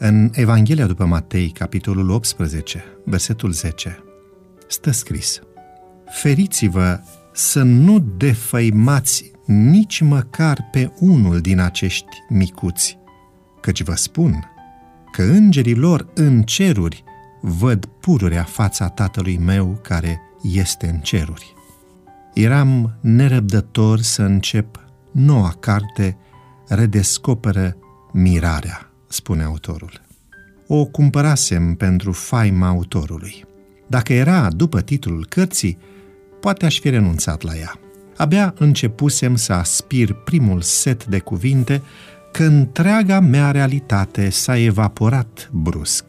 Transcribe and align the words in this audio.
În 0.00 0.30
Evanghelia 0.32 0.86
după 0.86 1.04
Matei, 1.04 1.48
capitolul 1.50 2.10
18, 2.10 2.84
versetul 3.04 3.52
10, 3.52 4.04
stă 4.68 4.90
scris 4.90 5.40
Feriți-vă 6.06 7.00
să 7.32 7.62
nu 7.62 7.98
defăimați 8.16 9.30
nici 9.46 10.00
măcar 10.00 10.68
pe 10.70 10.92
unul 10.98 11.40
din 11.40 11.60
acești 11.60 12.16
micuți, 12.28 12.98
căci 13.60 13.82
vă 13.82 13.94
spun 13.94 14.44
că 15.12 15.22
îngerii 15.22 15.74
lor 15.74 16.08
în 16.14 16.42
ceruri 16.42 17.04
văd 17.40 17.84
pururea 17.84 18.42
fața 18.42 18.88
Tatălui 18.88 19.38
meu 19.38 19.80
care 19.82 20.20
este 20.42 20.88
în 20.88 20.98
ceruri. 20.98 21.54
Eram 22.34 22.98
nerăbdător 23.00 24.00
să 24.00 24.22
încep 24.22 24.84
noua 25.12 25.54
carte 25.60 26.16
Redescoperă 26.68 27.76
mirarea, 28.12 28.87
spune 29.08 29.42
autorul. 29.42 30.00
O 30.66 30.84
cumpărasem 30.84 31.74
pentru 31.74 32.12
faima 32.12 32.68
autorului. 32.68 33.44
Dacă 33.86 34.12
era 34.12 34.50
după 34.50 34.80
titlul 34.80 35.26
cărții, 35.28 35.78
poate 36.40 36.66
aș 36.66 36.80
fi 36.80 36.90
renunțat 36.90 37.42
la 37.42 37.56
ea. 37.56 37.78
Abia 38.16 38.54
începusem 38.58 39.36
să 39.36 39.52
aspir 39.52 40.12
primul 40.12 40.60
set 40.60 41.06
de 41.06 41.18
cuvinte 41.18 41.82
că 42.32 42.44
întreaga 42.44 43.20
mea 43.20 43.50
realitate 43.50 44.30
s-a 44.30 44.58
evaporat 44.58 45.50
brusc. 45.52 46.04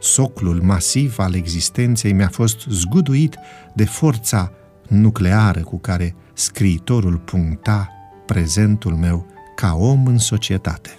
Soclul 0.00 0.62
masiv 0.62 1.18
al 1.18 1.34
existenței 1.34 2.12
mi-a 2.12 2.28
fost 2.28 2.60
zguduit 2.68 3.36
de 3.74 3.84
forța 3.84 4.52
nucleară 4.88 5.60
cu 5.60 5.78
care 5.78 6.14
scriitorul 6.32 7.16
puncta 7.16 7.88
prezentul 8.26 8.94
meu 8.94 9.26
ca 9.56 9.74
om 9.74 10.06
în 10.06 10.18
societate. 10.18 10.96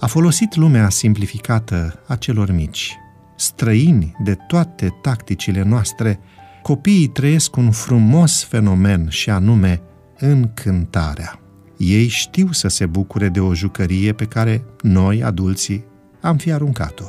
A 0.00 0.06
folosit 0.06 0.54
lumea 0.54 0.88
simplificată 0.88 2.02
a 2.06 2.16
celor 2.16 2.52
mici. 2.52 2.96
Străini 3.36 4.12
de 4.22 4.36
toate 4.46 4.98
tacticile 5.02 5.62
noastre, 5.62 6.20
copiii 6.62 7.08
trăiesc 7.08 7.56
un 7.56 7.70
frumos 7.70 8.44
fenomen 8.44 9.08
și 9.08 9.30
anume 9.30 9.82
încântarea. 10.18 11.40
Ei 11.76 12.08
știu 12.08 12.52
să 12.52 12.68
se 12.68 12.86
bucure 12.86 13.28
de 13.28 13.40
o 13.40 13.54
jucărie 13.54 14.12
pe 14.12 14.24
care 14.24 14.64
noi, 14.82 15.22
adulții, 15.22 15.84
am 16.20 16.36
fi 16.36 16.52
aruncat-o. 16.52 17.04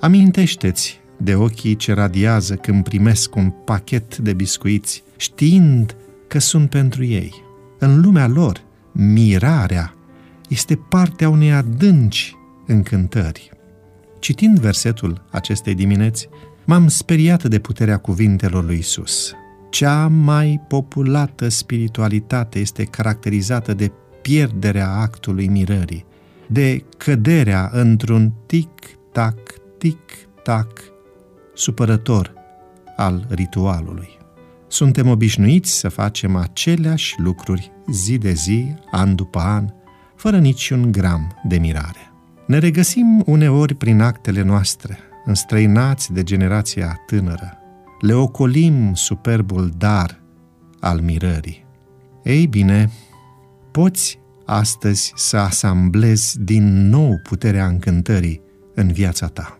Amintește-ți 0.00 1.00
de 1.16 1.34
ochii 1.34 1.76
ce 1.76 1.92
radiază 1.92 2.54
când 2.54 2.84
primesc 2.84 3.36
un 3.36 3.50
pachet 3.50 4.16
de 4.16 4.32
biscuiți, 4.32 5.02
știind 5.16 5.96
că 6.28 6.38
sunt 6.38 6.70
pentru 6.70 7.04
ei. 7.04 7.34
În 7.78 8.00
lumea 8.00 8.26
lor, 8.26 8.60
mirarea 8.92 9.94
este 10.54 10.76
partea 10.76 11.28
unei 11.28 11.52
adânci 11.52 12.36
încântări. 12.66 13.50
Citind 14.18 14.58
versetul 14.58 15.24
acestei 15.30 15.74
dimineți, 15.74 16.28
m-am 16.64 16.88
speriat 16.88 17.44
de 17.44 17.58
puterea 17.58 17.98
cuvintelor 17.98 18.64
lui 18.64 18.78
Isus. 18.78 19.32
Cea 19.70 20.08
mai 20.08 20.60
populată 20.68 21.48
spiritualitate 21.48 22.58
este 22.58 22.84
caracterizată 22.84 23.74
de 23.74 23.92
pierderea 24.22 24.90
actului 24.90 25.48
mirării, 25.48 26.04
de 26.46 26.84
căderea 26.96 27.70
într-un 27.72 28.32
tic-tac, 28.46 29.38
tic-tac 29.78 30.68
supărător 31.54 32.32
al 32.96 33.26
ritualului. 33.28 34.08
Suntem 34.68 35.08
obișnuiți 35.08 35.78
să 35.78 35.88
facem 35.88 36.36
aceleași 36.36 37.14
lucruri 37.18 37.72
zi 37.92 38.18
de 38.18 38.32
zi, 38.32 38.74
an 38.90 39.14
după 39.14 39.38
an, 39.38 39.68
fără 40.24 40.38
niciun 40.38 40.92
gram 40.92 41.40
de 41.42 41.58
mirare. 41.58 42.12
Ne 42.46 42.58
regăsim 42.58 43.22
uneori 43.26 43.74
prin 43.74 44.00
actele 44.00 44.42
noastre, 44.42 44.98
înstrăinați 45.24 46.12
de 46.12 46.22
generația 46.22 47.00
tânără. 47.06 47.58
Le 48.00 48.14
ocolim 48.14 48.94
superbul 48.94 49.72
dar 49.78 50.20
al 50.80 51.00
mirării. 51.00 51.64
Ei 52.22 52.46
bine, 52.46 52.90
poți 53.70 54.18
astăzi 54.44 55.12
să 55.16 55.36
asamblezi 55.36 56.40
din 56.40 56.88
nou 56.88 57.20
puterea 57.22 57.66
încântării 57.66 58.40
în 58.74 58.92
viața 58.92 59.26
ta. 59.26 59.58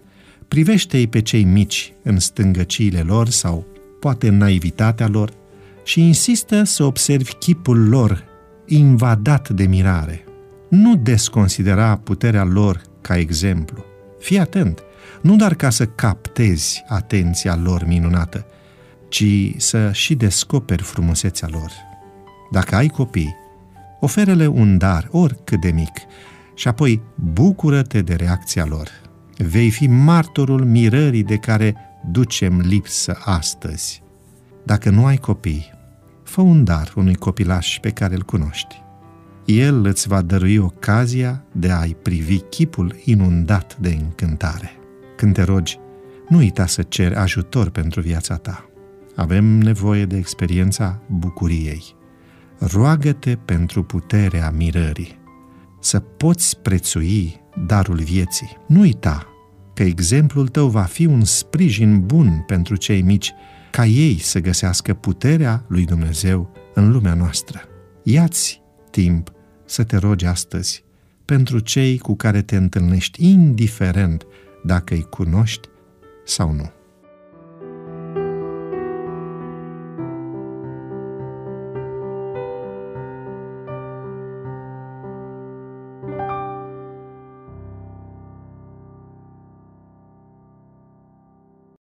Privește-i 0.49 1.07
pe 1.07 1.21
cei 1.21 1.45
mici 1.45 1.93
în 2.03 2.19
stângăciile 2.19 3.01
lor 3.01 3.29
sau 3.29 3.67
poate 4.01 4.29
în 4.29 4.37
naivitatea 4.37 5.09
lor 5.09 5.33
și 5.83 6.01
insistă 6.01 6.63
să 6.63 6.85
observi 6.85 7.33
chipul 7.33 7.89
lor 7.89 8.25
invadat 8.67 9.49
de 9.49 9.67
mirare. 9.67 10.24
Nu 10.75 10.97
desconsidera 10.97 11.97
puterea 11.97 12.45
lor 12.45 12.83
ca 13.01 13.17
exemplu. 13.17 13.85
Fii 14.19 14.39
atent, 14.39 14.83
nu 15.23 15.37
doar 15.37 15.55
ca 15.55 15.71
să 15.71 15.87
captezi 15.87 16.85
atenția 16.89 17.57
lor 17.57 17.85
minunată, 17.87 18.47
ci 19.09 19.25
să 19.57 19.93
și 19.93 20.15
descoperi 20.15 20.83
frumusețea 20.83 21.49
lor. 21.51 21.71
Dacă 22.51 22.75
ai 22.75 22.89
copii, 22.89 23.37
oferele 24.01 24.47
un 24.47 24.79
dar, 24.79 25.09
oricât 25.11 25.61
de 25.61 25.71
mic, 25.71 25.93
și 26.55 26.69
apoi 26.69 27.03
bucură-te 27.15 28.01
de 28.01 28.15
reacția 28.15 28.65
lor. 28.65 28.89
Vei 29.37 29.71
fi 29.71 29.87
martorul 29.87 30.65
mirării 30.65 31.23
de 31.23 31.37
care 31.37 31.77
ducem 32.11 32.61
lipsă 32.61 33.19
astăzi. 33.25 34.03
Dacă 34.65 34.91
nu 34.91 35.07
ai 35.07 35.17
copii, 35.17 35.73
fă 36.23 36.41
un 36.41 36.65
dar 36.65 36.93
unui 36.97 37.15
copilaș 37.15 37.79
pe 37.81 37.91
care 37.91 38.15
îl 38.15 38.23
cunoști. 38.23 38.84
El 39.45 39.85
îți 39.85 40.09
va 40.09 40.23
dărui 40.23 40.57
ocazia 40.57 41.45
de 41.53 41.71
a-i 41.71 41.97
privi 42.03 42.39
chipul 42.39 42.97
inundat 43.05 43.77
de 43.81 43.99
încântare. 44.01 44.71
Când 45.17 45.35
te 45.35 45.43
rogi, 45.43 45.79
nu 46.29 46.37
uita 46.37 46.67
să 46.67 46.83
ceri 46.83 47.15
ajutor 47.15 47.71
pentru 47.71 48.01
viața 48.01 48.37
ta. 48.37 48.69
Avem 49.15 49.45
nevoie 49.45 50.05
de 50.05 50.17
experiența 50.17 51.01
bucuriei. 51.07 51.97
Roagă-te 52.59 53.37
pentru 53.45 53.83
puterea 53.83 54.51
mirării, 54.51 55.19
să 55.81 56.01
poți 56.01 56.59
prețui 56.59 57.41
darul 57.67 58.01
vieții. 58.03 58.57
Nu 58.67 58.81
uita 58.81 59.27
că 59.75 59.83
exemplul 59.83 60.49
tău 60.49 60.69
va 60.69 60.83
fi 60.83 61.07
un 61.07 61.25
sprijin 61.25 62.07
bun 62.07 62.45
pentru 62.47 62.77
cei 62.77 63.03
mici, 63.03 63.33
ca 63.71 63.87
ei 63.87 64.19
să 64.19 64.41
găsească 64.41 64.95
puterea 64.95 65.65
lui 65.67 65.85
Dumnezeu 65.85 66.51
în 66.75 66.91
lumea 66.91 67.15
noastră. 67.15 67.61
Iați 68.03 68.63
timp 68.91 69.33
să 69.65 69.85
te 69.85 69.97
rogi 69.97 70.25
astăzi 70.27 70.85
pentru 71.25 71.59
cei 71.59 71.99
cu 71.99 72.15
care 72.15 72.43
te 72.43 72.57
întâlnești, 72.57 73.29
indiferent 73.29 74.27
dacă 74.65 74.95
îi 74.95 75.07
cunoști 75.11 75.69
sau 76.25 76.53
nu. 76.53 76.71